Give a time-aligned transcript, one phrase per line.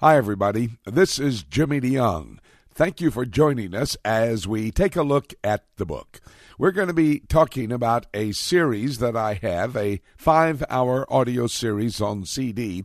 [0.00, 0.78] Hi, everybody.
[0.84, 2.38] This is Jimmy DeYoung.
[2.72, 6.20] Thank you for joining us as we take a look at the book.
[6.56, 11.48] We're going to be talking about a series that I have, a five hour audio
[11.48, 12.84] series on CD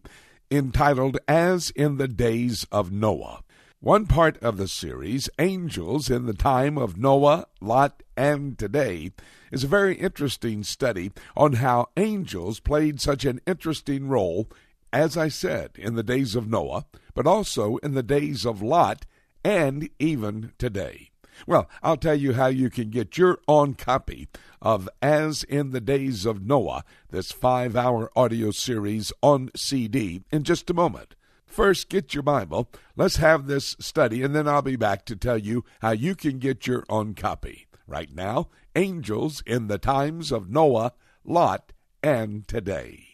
[0.50, 3.44] entitled As in the Days of Noah.
[3.80, 9.12] One part of the series, Angels in the Time of Noah, Lot, and Today,
[9.52, 14.48] is a very interesting study on how angels played such an interesting role,
[14.94, 16.86] as I said, in the days of Noah,
[17.16, 19.06] but also in the days of Lot,
[19.44, 21.10] and even today.
[21.48, 24.28] Well, I'll tell you how you can get your own copy
[24.62, 30.44] of As in the Days of Noah, this five hour audio series on CD, in
[30.44, 31.16] just a moment.
[31.46, 32.70] First, get your Bible.
[32.96, 36.38] Let's have this study, and then I'll be back to tell you how you can
[36.38, 37.68] get your own copy.
[37.88, 40.94] Right now, Angels in the Times of Noah,
[41.26, 43.08] Lot, and Today.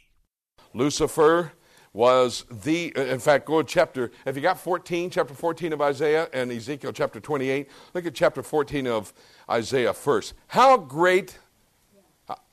[0.73, 1.53] Lucifer
[1.93, 5.81] was the, uh, in fact, go to chapter, have you got 14, chapter 14 of
[5.81, 7.67] Isaiah and Ezekiel chapter 28?
[7.93, 9.13] Look at chapter 14 of
[9.49, 10.33] Isaiah first.
[10.47, 11.37] How great,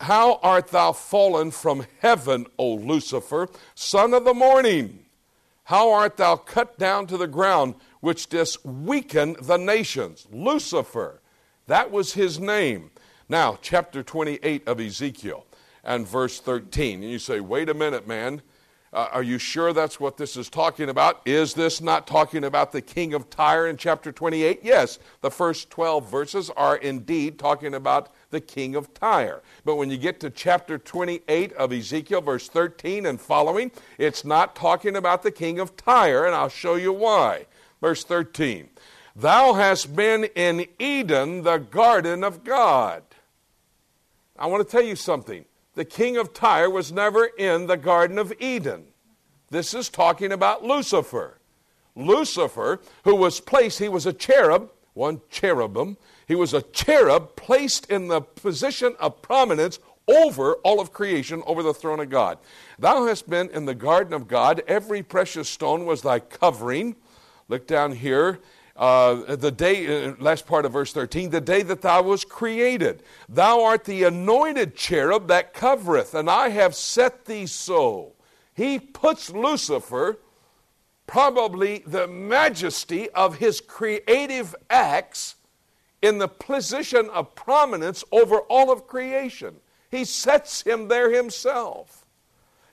[0.00, 5.06] how art thou fallen from heaven, O Lucifer, son of the morning?
[5.64, 10.27] How art thou cut down to the ground, which didst weaken the nations?
[10.32, 11.20] Lucifer,
[11.66, 12.92] that was his name.
[13.28, 15.44] Now, chapter 28 of Ezekiel
[15.82, 17.03] and verse 13.
[17.03, 18.42] And you say, wait a minute, man.
[18.97, 21.20] Uh, are you sure that's what this is talking about?
[21.27, 24.61] Is this not talking about the king of Tyre in chapter 28?
[24.62, 29.42] Yes, the first 12 verses are indeed talking about the king of Tyre.
[29.66, 34.56] But when you get to chapter 28 of Ezekiel, verse 13 and following, it's not
[34.56, 37.44] talking about the king of Tyre, and I'll show you why.
[37.83, 38.70] Verse 13
[39.14, 43.03] Thou hast been in Eden, the garden of God.
[44.38, 45.44] I want to tell you something.
[45.77, 48.86] The king of Tyre was never in the Garden of Eden.
[49.50, 51.38] This is talking about Lucifer.
[51.94, 57.91] Lucifer, who was placed, he was a cherub, one cherubim, he was a cherub placed
[57.91, 59.78] in the position of prominence
[60.09, 62.38] over all of creation, over the throne of God.
[62.78, 64.62] Thou hast been in the garden of God.
[64.66, 66.97] Every precious stone was thy covering.
[67.48, 68.41] Look down here.
[68.76, 73.03] Uh, the day, uh, last part of verse 13, the day that thou was created.
[73.28, 78.12] Thou art the anointed cherub that covereth, and I have set thee so.
[78.54, 80.19] He puts Lucifer,
[81.06, 85.37] probably the majesty of his creative acts,
[86.03, 89.56] in the position of prominence over all of creation.
[89.91, 92.06] He sets him there himself.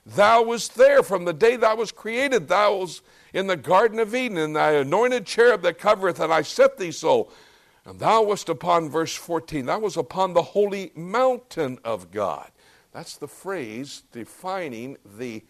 [0.06, 2.48] Thou was there from the day thou was created.
[2.48, 6.42] Thou was in the Garden of Eden, and thy anointed cherub that covereth, and I
[6.42, 7.30] set thee so.
[7.84, 12.50] And thou wast upon, verse 14, thou was upon the holy mountain of God.
[12.92, 15.42] That's the phrase defining the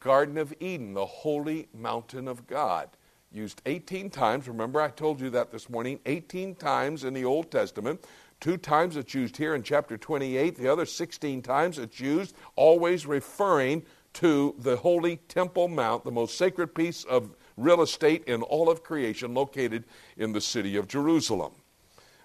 [0.00, 2.88] Garden of Eden, the holy mountain of God
[3.32, 4.48] used 18 times.
[4.48, 8.04] Remember, I told you that this morning 18 times in the Old Testament.
[8.42, 13.06] Two times it's used here in chapter 28, the other 16 times it's used, always
[13.06, 18.68] referring to the holy Temple Mount, the most sacred piece of real estate in all
[18.68, 19.84] of creation, located
[20.16, 21.52] in the city of Jerusalem.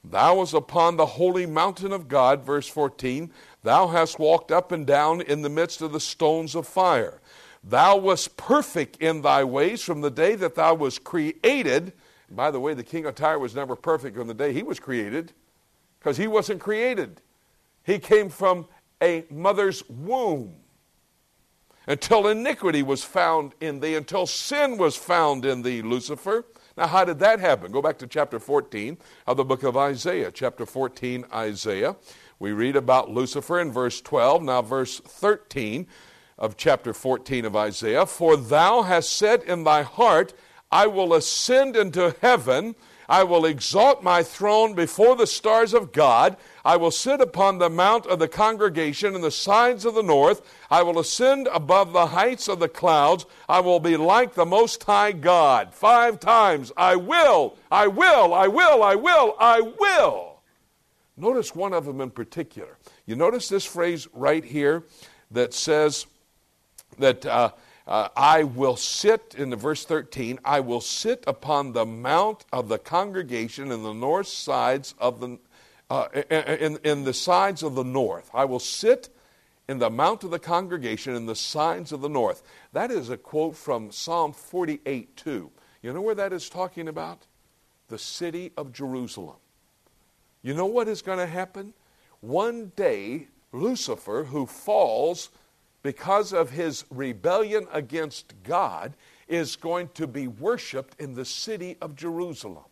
[0.03, 3.31] Thou was upon the holy mountain of God, verse 14.
[3.61, 7.21] Thou hast walked up and down in the midst of the stones of fire.
[7.63, 11.93] Thou wast perfect in thy ways from the day that thou was created.
[12.31, 14.79] By the way, the king of Tyre was never perfect on the day he was
[14.79, 15.33] created,
[15.99, 17.21] because he wasn't created.
[17.83, 18.67] He came from
[19.01, 20.55] a mother's womb.
[21.87, 26.45] Until iniquity was found in thee, until sin was found in thee, Lucifer.
[26.75, 27.71] Now, how did that happen?
[27.71, 30.31] Go back to chapter 14 of the book of Isaiah.
[30.31, 31.95] Chapter 14, Isaiah.
[32.39, 34.43] We read about Lucifer in verse 12.
[34.43, 35.87] Now, verse 13
[36.37, 40.33] of chapter 14 of Isaiah For thou hast said in thy heart,
[40.71, 42.75] I will ascend into heaven.
[43.09, 46.35] I will exalt my throne before the stars of God.
[46.65, 50.41] I will sit upon the mount of the congregation in the sides of the north.
[50.69, 53.25] I will ascend above the heights of the clouds.
[53.47, 55.73] I will be like the Most High God.
[55.73, 60.41] Five times, I will, I will, I will, I will, I will.
[61.15, 62.77] Notice one of them in particular.
[63.05, 64.83] You notice this phrase right here
[65.31, 66.05] that says,
[66.99, 67.51] that uh,
[67.87, 72.67] uh, I will sit, in the verse 13, I will sit upon the mount of
[72.67, 75.39] the congregation in the north sides of the,
[75.89, 78.29] uh, in, in the sides of the north.
[78.33, 79.09] I will sit
[79.69, 82.43] in the mount of the congregation in the sides of the north.
[82.73, 85.51] That is a quote from Psalm 48 2.
[85.81, 87.25] You know where that is talking about?
[87.87, 89.37] The city of Jerusalem.
[90.41, 91.73] You know what is going to happen?
[92.19, 95.29] One day, Lucifer, who falls
[95.87, 98.93] because of his rebellion against God,
[99.29, 102.65] is going to be worshiped in the city of Jerusalem.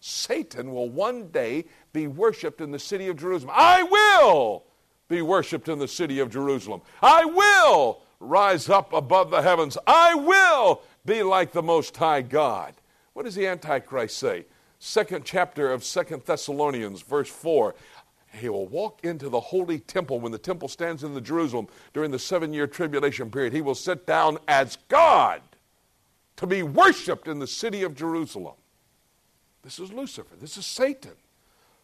[0.00, 3.54] Satan will one day be worshiped in the city of Jerusalem.
[3.54, 4.64] I will
[5.06, 6.82] be worshiped in the city of Jerusalem.
[7.00, 9.78] I will rise up above the heavens.
[9.86, 12.74] I will be like the Most High God.
[13.12, 14.46] What does the Antichrist say?
[14.80, 17.76] Second chapter of Second Thessalonians, verse 4.
[18.34, 22.10] He will walk into the holy temple when the temple stands in the Jerusalem during
[22.10, 23.52] the seven year tribulation period.
[23.52, 25.40] He will sit down as God
[26.36, 28.54] to be worshiped in the city of Jerusalem.
[29.62, 30.36] This is Lucifer.
[30.40, 31.14] This is Satan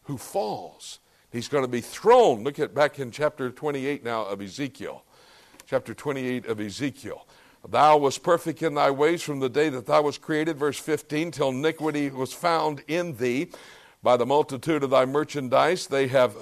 [0.05, 0.99] who falls.
[1.31, 2.43] He's going to be thrown.
[2.43, 5.05] Look at back in chapter 28 now of Ezekiel.
[5.67, 7.27] Chapter 28 of Ezekiel.
[7.69, 11.31] Thou wast perfect in thy ways from the day that thou wast created, verse 15,
[11.31, 13.51] till iniquity was found in thee.
[14.03, 16.35] By the multitude of thy merchandise, they have,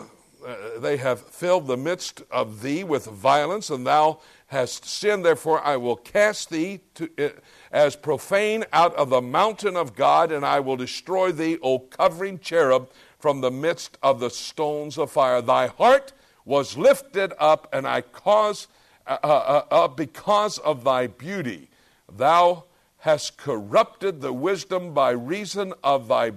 [0.46, 5.24] uh, they have filled the midst of thee with violence, and thou hast sinned.
[5.24, 7.30] Therefore, I will cast thee to, uh,
[7.72, 12.38] as profane out of the mountain of God, and I will destroy thee, O covering
[12.38, 15.42] cherub, from the midst of the stones of fire.
[15.42, 16.12] Thy heart
[16.44, 18.68] was lifted up, and I caused
[19.04, 21.70] uh, uh, uh, uh, because of thy beauty.
[22.10, 22.64] Thou
[22.98, 26.30] hast corrupted the wisdom by reason of thy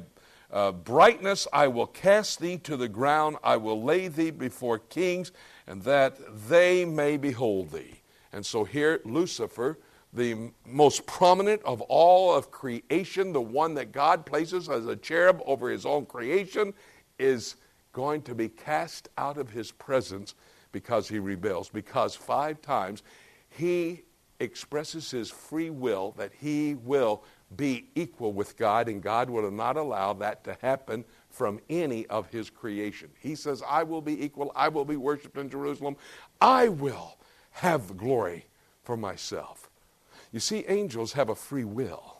[0.51, 1.47] uh, brightness.
[1.53, 3.37] I will cast thee to the ground.
[3.43, 5.31] I will lay thee before kings,
[5.67, 6.17] and that
[6.49, 8.01] they may behold thee.
[8.33, 9.79] And so here, Lucifer,
[10.13, 15.41] the most prominent of all of creation, the one that God places as a cherub
[15.45, 16.73] over his own creation,
[17.17, 17.55] is
[17.93, 20.35] going to be cast out of his presence
[20.71, 21.69] because he rebels.
[21.69, 23.03] Because five times
[23.49, 24.03] he
[24.39, 27.23] expresses his free will that he will
[27.57, 32.29] be equal with God, and God will not allow that to happen from any of
[32.29, 33.09] his creation.
[33.19, 35.97] He says, I will be equal, I will be worshiped in Jerusalem,
[36.39, 37.17] I will
[37.51, 38.45] have glory
[38.83, 39.69] for myself.
[40.31, 42.17] You see, angels have a free will,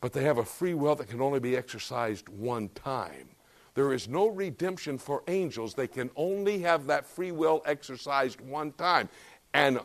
[0.00, 3.28] but they have a free will that can only be exercised one time.
[3.74, 5.74] There is no redemption for angels.
[5.74, 9.08] They can only have that free will exercised one time.
[9.52, 9.80] And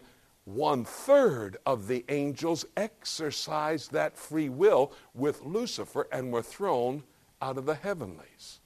[0.46, 7.04] one third of the angels exercised that free will with Lucifer and were thrown
[7.42, 8.60] out of the heavenlies.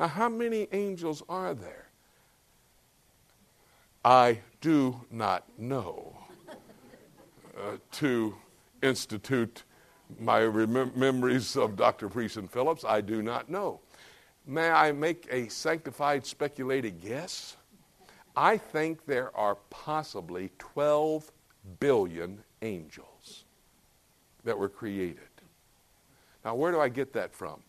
[0.00, 1.88] Now, how many angels are there?
[4.04, 6.16] I do not know.
[7.58, 8.36] Uh, to
[8.82, 9.64] institute
[10.20, 12.08] my memories of Dr.
[12.08, 13.80] Priest and Phillips, I do not know.
[14.46, 17.55] May I make a sanctified speculated guess?
[18.36, 21.32] I think there are possibly 12
[21.80, 23.44] billion angels
[24.44, 25.18] that were created.
[26.44, 27.60] Now, where do I get that from?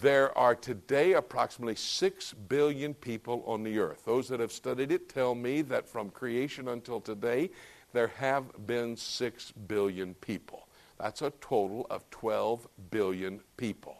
[0.00, 4.04] There are today approximately 6 billion people on the earth.
[4.06, 7.50] Those that have studied it tell me that from creation until today,
[7.92, 10.68] there have been 6 billion people.
[10.98, 13.96] That's a total of 12 billion people.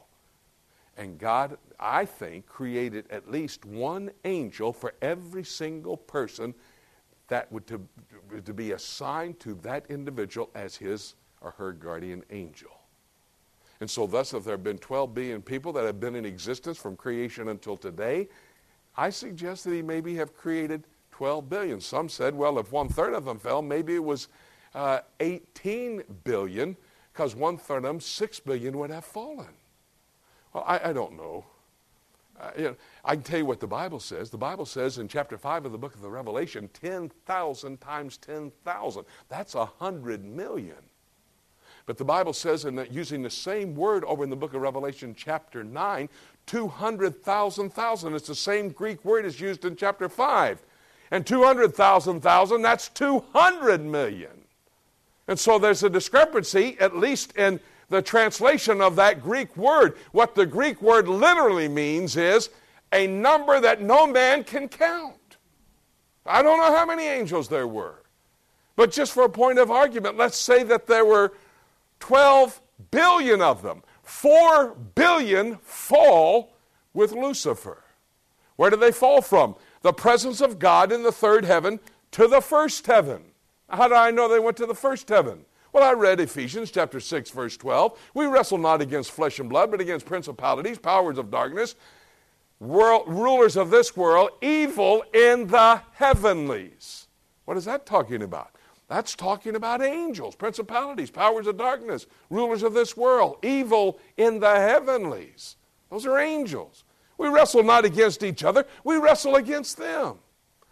[0.97, 6.55] And God, I think, created at least one angel for every single person
[7.29, 7.87] that would to,
[8.43, 12.71] to be assigned to that individual as his or her guardian angel.
[13.81, 16.79] And so, thus, if there have been 12 billion people that have been in existence
[16.79, 18.29] from creation until today,
[18.97, 21.81] I suggest that he maybe have created 12 billion.
[21.81, 24.29] Some said, well, if one third of them fell, maybe it was
[24.75, 26.77] uh, 18 billion,
[27.13, 29.53] because one third of them, 6 billion, would have fallen.
[30.55, 31.45] Well, I, I don't know.
[32.41, 32.77] Uh, you know.
[33.05, 34.31] I can tell you what the Bible says.
[34.31, 39.05] The Bible says in chapter 5 of the book of the Revelation 10,000 times 10,000.
[39.29, 40.77] That's a 100 million.
[41.87, 45.15] But the Bible says, in using the same word over in the book of Revelation,
[45.17, 46.09] chapter 9,
[46.47, 48.15] 200,000 thousand.
[48.15, 50.63] It's the same Greek word as used in chapter 5.
[51.11, 54.31] And 200,000 thousand, that's 200 million.
[55.29, 57.61] And so there's a discrepancy, at least in
[57.95, 59.97] the translation of that Greek word.
[60.13, 62.51] What the Greek word literally means is
[62.93, 65.37] a number that no man can count.
[66.27, 68.03] I don't know how many angels there were.
[68.77, 71.33] But just for a point of argument, let's say that there were
[72.01, 72.61] 12
[72.91, 73.83] billion of them.
[74.03, 76.57] 4 billion fall
[76.93, 77.83] with Lucifer.
[78.57, 79.57] Where do they fall from?
[79.83, 81.81] The presence of God in the third heaven
[82.13, 83.23] to the first heaven.
[83.69, 85.45] How do I know they went to the first heaven?
[85.75, 87.99] Well, I read Ephesians chapter 6, verse 12.
[88.15, 91.75] We wrestle not against flesh and blood, but against principalities, powers of darkness,
[92.61, 97.09] world, rulers of this world, evil in the heavenlies.
[97.45, 98.55] What is that talking about?
[98.87, 104.55] That's talking about angels, principalities, powers of darkness, rulers of this world, evil in the
[104.55, 105.57] heavenlies.
[105.91, 106.85] Those are angels.
[107.19, 110.19] We wrestle not against each other, we wrestle against them.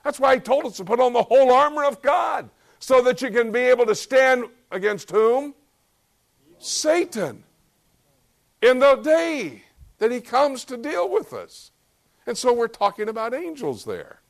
[0.04, 3.20] That's why he told us to put on the whole armor of God so that
[3.20, 5.54] you can be able to stand against whom?
[6.58, 7.44] Satan
[8.60, 9.64] in the day
[9.98, 11.70] that he comes to deal with us.
[12.26, 14.20] And so we're talking about angels there.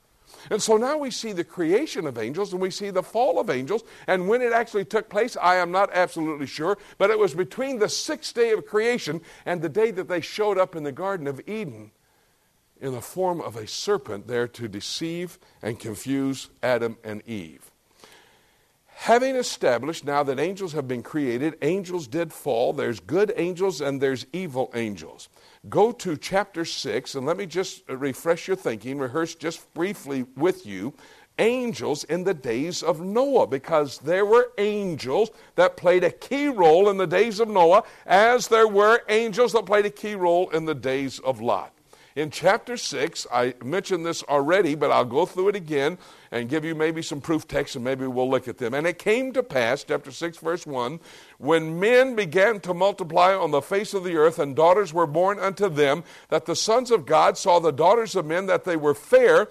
[0.50, 3.50] And so now we see the creation of angels and we see the fall of
[3.50, 3.82] angels.
[4.06, 7.78] And when it actually took place, I am not absolutely sure, but it was between
[7.78, 11.26] the sixth day of creation and the day that they showed up in the Garden
[11.26, 11.92] of Eden
[12.80, 17.71] in the form of a serpent there to deceive and confuse Adam and Eve.
[19.02, 22.73] Having established now that angels have been created, angels did fall.
[22.73, 25.28] There's good angels and there's evil angels.
[25.68, 30.64] Go to chapter 6 and let me just refresh your thinking, rehearse just briefly with
[30.64, 30.94] you
[31.40, 36.88] angels in the days of Noah because there were angels that played a key role
[36.88, 40.64] in the days of Noah, as there were angels that played a key role in
[40.64, 41.73] the days of Lot.
[42.14, 45.97] In chapter 6, I mentioned this already, but I'll go through it again
[46.31, 48.75] and give you maybe some proof texts and maybe we'll look at them.
[48.75, 51.00] And it came to pass, chapter 6, verse 1,
[51.38, 55.38] when men began to multiply on the face of the earth and daughters were born
[55.38, 58.95] unto them, that the sons of God saw the daughters of men that they were
[58.95, 59.49] fair,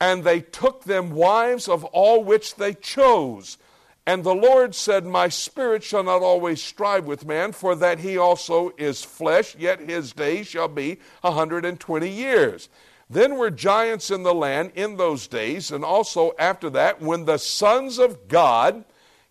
[0.00, 3.58] and they took them wives of all which they chose.
[4.06, 8.18] And the Lord said, My spirit shall not always strive with man, for that he
[8.18, 12.68] also is flesh, yet his days shall be a hundred and twenty years.
[13.08, 17.38] Then were giants in the land in those days, and also after that, when the
[17.38, 18.84] sons of God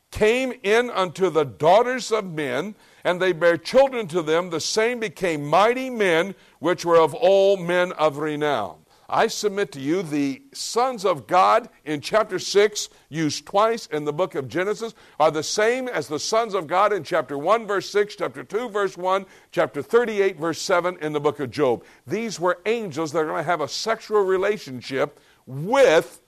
[0.10, 5.00] came in unto the daughters of men, and they bare children to them, the same
[5.00, 8.83] became mighty men, which were of all men of renown.
[9.10, 14.14] I submit to you the sons of God in chapter 6, used twice in the
[14.14, 17.90] book of Genesis, are the same as the sons of God in chapter 1, verse
[17.90, 21.84] 6, chapter 2, verse 1, chapter 38, verse 7 in the book of Job.
[22.08, 26.22] These were angels that are going to have a sexual relationship with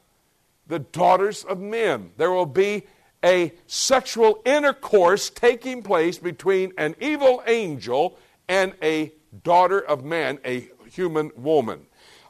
[0.67, 2.12] the daughters of men.
[2.17, 2.84] There will be
[3.24, 8.17] a sexual intercourse taking place between an evil angel
[8.48, 9.13] and a
[9.44, 11.88] daughter of man, a human woman.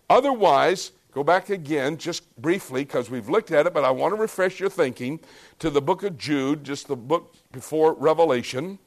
[0.09, 4.21] Otherwise, go back again just briefly because we've looked at it, but I want to
[4.21, 5.19] refresh your thinking
[5.59, 8.79] to the book of Jude, just the book before Revelation.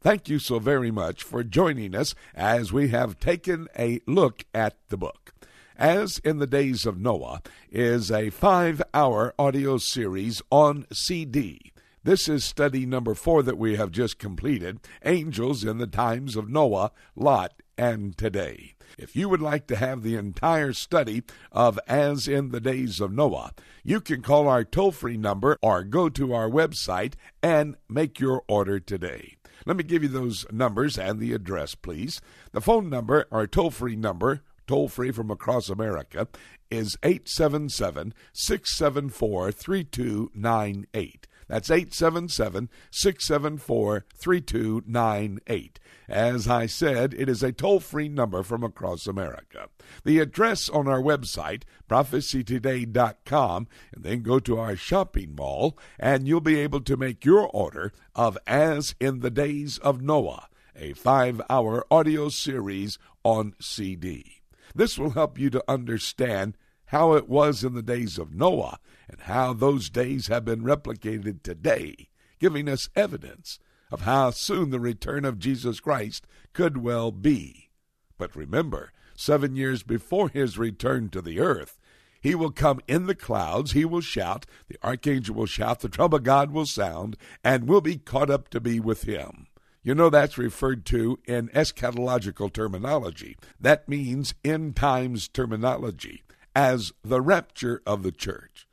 [0.00, 4.76] Thank you so very much for joining us as we have taken a look at
[4.88, 5.32] the book.
[5.76, 11.72] As in the Days of Noah is a five hour audio series on CD.
[12.04, 16.50] This is study number four that we have just completed Angels in the Times of
[16.50, 18.73] Noah, Lot, and Today.
[18.98, 21.22] If you would like to have the entire study
[21.52, 25.84] of As in the Days of Noah, you can call our toll free number or
[25.84, 29.36] go to our website and make your order today.
[29.66, 32.20] Let me give you those numbers and the address, please.
[32.52, 36.28] The phone number, our toll free number, toll free from across America,
[36.70, 41.26] is 877 674 3298.
[41.48, 45.80] That's 877 674 3298.
[46.08, 49.68] As I said, it is a toll free number from across America.
[50.04, 56.40] The address on our website, prophecytoday.com, and then go to our shopping mall, and you'll
[56.40, 61.40] be able to make your order of As in the Days of Noah, a five
[61.48, 64.42] hour audio series on CD.
[64.74, 69.20] This will help you to understand how it was in the days of Noah and
[69.22, 73.58] how those days have been replicated today, giving us evidence
[73.90, 77.70] of how soon the return of Jesus Christ could well be.
[78.18, 81.78] But remember, seven years before his return to the earth,
[82.20, 86.22] he will come in the clouds, he will shout, the archangel will shout, the trumpet
[86.22, 89.46] God will sound, and we will be caught up to be with him.
[89.82, 93.36] You know that's referred to in eschatological terminology.
[93.60, 96.23] That means end times terminology
[96.54, 98.66] as the rapture of the church.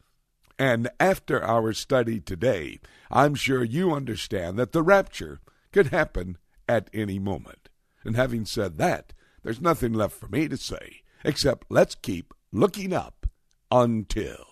[0.59, 5.39] And after our study today, I'm sure you understand that the rapture
[5.71, 7.69] could happen at any moment.
[8.03, 12.93] And having said that, there's nothing left for me to say except let's keep looking
[12.93, 13.27] up
[13.71, 14.50] until.